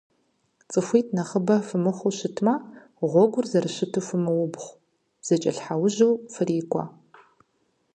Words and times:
Цӏыхуитӏ 0.71 1.13
нэхъыбэ 1.15 1.55
фыхъуу 1.67 2.15
щытмэ, 2.17 2.53
гъуэгур 3.09 3.45
зэрыщыту 3.51 4.05
фымыуфэбгъуу, 4.07 4.79
зэкӏэлъхьэужьу 5.25 6.13
фрикӏуэ. 6.33 6.83